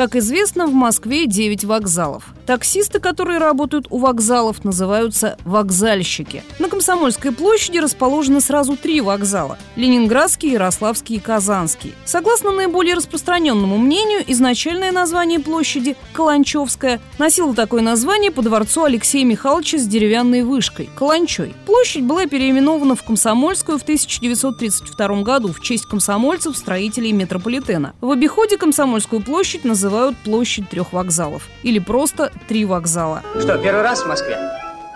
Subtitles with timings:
[0.00, 2.32] Как известно, в Москве 9 вокзалов.
[2.50, 6.42] Таксисты, которые работают у вокзалов, называются вокзальщики.
[6.58, 11.94] На Комсомольской площади расположены сразу три вокзала– Ленинградский, Ярославский и Казанский.
[12.04, 19.78] Согласно наиболее распространенному мнению, изначальное название площади– Каланчевская– носило такое название по дворцу Алексея Михайловича
[19.78, 21.54] с деревянной вышкой– Каланчой.
[21.66, 27.94] Площадь была переименована в Комсомольскую в 1932 году в честь комсомольцев, строителей метрополитена.
[28.00, 33.22] В обиходе Комсомольскую площадь называют площадь трех вокзалов или просто три вокзала.
[33.38, 34.38] Что, первый раз в Москве?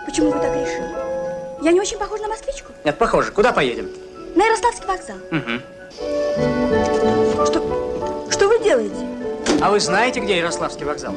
[0.05, 0.89] Почему вы так решили?
[1.63, 2.73] Я не очень похожа на москвичку.
[2.83, 3.31] Нет, похоже.
[3.31, 3.89] Куда поедем?
[4.35, 5.17] На Ярославский вокзал.
[5.31, 5.61] Угу.
[7.45, 8.95] Что, что вы делаете?
[9.61, 11.13] А вы знаете, где Ярославский вокзал?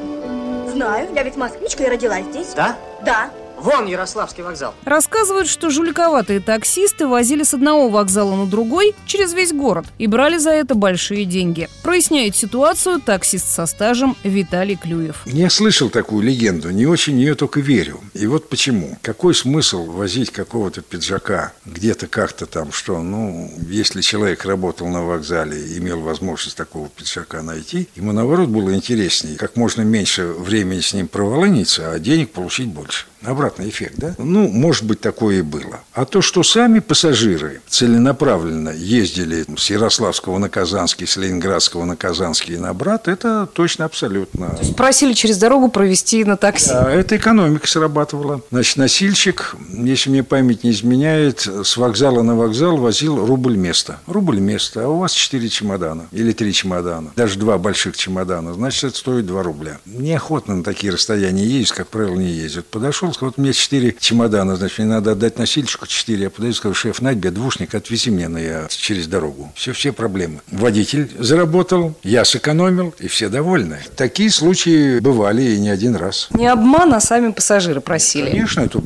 [0.68, 2.54] Знаю, я ведь москвичка и родилась здесь.
[2.54, 2.76] Да?
[3.04, 3.30] Да.
[3.60, 4.74] Вон Ярославский вокзал.
[4.84, 10.38] Рассказывают, что жуликоватые таксисты возили с одного вокзала на другой через весь город и брали
[10.38, 11.68] за это большие деньги.
[11.82, 15.22] Проясняет ситуацию таксист со стажем Виталий Клюев.
[15.26, 18.00] Я слышал такую легенду, не очень в нее только верю.
[18.14, 18.96] И вот почему.
[19.02, 25.58] Какой смысл возить какого-то пиджака где-то как-то там, что, ну, если человек работал на вокзале
[25.60, 30.94] и имел возможность такого пиджака найти, ему, наоборот, было интереснее, как можно меньше времени с
[30.94, 33.06] ним проволониться, а денег получить больше.
[33.22, 34.14] Обратный эффект, да?
[34.18, 35.80] Ну, может быть, такое и было.
[35.92, 42.54] А то, что сами пассажиры целенаправленно ездили с Ярославского на Казанский, с Ленинградского на Казанский
[42.54, 44.58] и на Брат, это точно абсолютно.
[44.76, 46.70] Просили через дорогу провести на такси.
[46.70, 48.40] Да, это экономика срабатывала.
[48.50, 53.98] Значит, носильщик, если мне память не изменяет, с вокзала на вокзал возил рубль места.
[54.06, 58.84] Рубль места, а у вас четыре чемодана или три чемодана, даже два больших чемодана, значит,
[58.84, 59.78] это стоит 2 рубля.
[59.86, 62.66] Неохотно на такие расстояния ездить, как правило, не ездят.
[62.66, 66.24] Подошел, сказал, вот у меня четыре чемодана, значит, мне надо отдать носильщику четыре.
[66.24, 69.52] Я подаю, скажу, шеф, на тебе двушник, отвези мне на я через дорогу.
[69.54, 70.40] Все, все проблемы.
[70.50, 73.80] Водитель заработал, я сэкономил, и все довольны.
[73.96, 76.28] Такие случаи бывали и не один раз.
[76.30, 78.30] Не обман, а сами пассажиры просили.
[78.30, 78.80] Конечно, это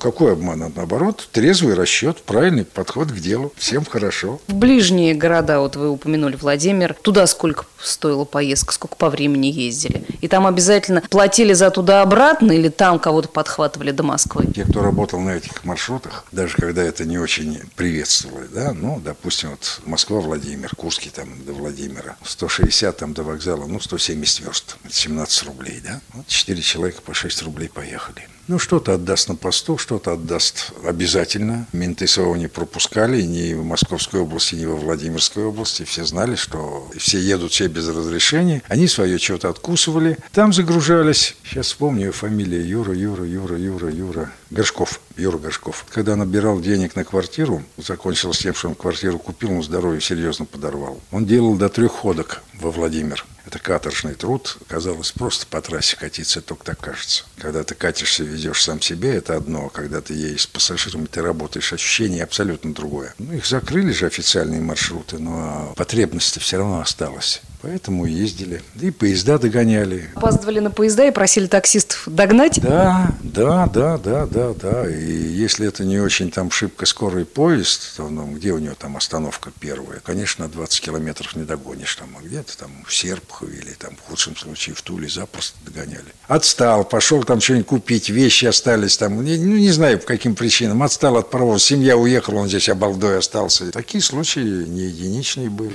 [0.00, 0.72] какой обман?
[0.74, 3.52] Наоборот, трезвый расчет, правильный подход к делу.
[3.56, 4.40] Всем хорошо.
[4.46, 10.04] В ближние города, вот вы упомянули Владимир, туда сколько стоила поездка, сколько по времени ездили?
[10.20, 14.46] И там обязательно платили за туда-обратно или там кого-то подхватывали до Москвы?
[14.54, 19.50] Те, кто работал на этих маршрутах, даже когда это не очень приветствовали, да, ну, допустим,
[19.50, 25.80] вот Москва-Владимир, Курский там до Владимира, 160 там до вокзала, ну, 170 верст, 17 рублей,
[25.84, 28.28] да, вот 4 человека по 6 рублей поехали.
[28.48, 31.66] Ну, что-то отдаст на посту, что-то отдаст обязательно.
[31.72, 35.82] Менты своего не пропускали ни в Московской области, ни во Владимирской области.
[35.82, 38.62] Все знали, что все едут все без разрешения.
[38.68, 40.16] Они свое что-то откусывали.
[40.32, 41.34] Там загружались.
[41.42, 44.32] Сейчас вспомню фамилия Юра, Юра, Юра, Юра, Юра.
[44.50, 45.00] Горшков.
[45.16, 45.84] Юра Горшков.
[45.90, 51.00] Когда набирал денег на квартиру, закончилось тем, что он квартиру купил, но здоровье серьезно подорвал.
[51.10, 53.24] Он делал до трех ходок во Владимир.
[53.46, 54.58] Это каторжный труд.
[54.66, 57.24] Казалось, просто по трассе катиться, только так кажется.
[57.38, 59.66] Когда ты катишься, ведешь сам себе, это одно.
[59.66, 63.14] А когда ты едешь с пассажирами, ты работаешь, ощущение абсолютно другое.
[63.18, 67.40] Ну, их закрыли же официальные маршруты, но потребность все равно осталась.
[67.62, 68.62] Поэтому ездили.
[68.80, 70.10] И поезда догоняли.
[70.14, 72.60] Опаздывали на поезда и просили таксистов догнать?
[72.60, 74.90] Да, да, да, да, да, да.
[74.90, 78.96] И если это не очень там шибко скорый поезд, то ну, где у него там
[78.96, 80.00] остановка первая?
[80.00, 84.36] Конечно, 20 километров не догонишь там, а где-то там в Серпухове или там в худшем
[84.36, 86.14] случае в Туле запросто догоняли.
[86.28, 90.82] Отстал, пошел там что-нибудь купить, вещи остались там, не, ну не знаю по каким причинам,
[90.82, 93.70] отстал от паровоза, семья уехала, он здесь обалдой остался.
[93.72, 95.74] Такие случаи не единичные были.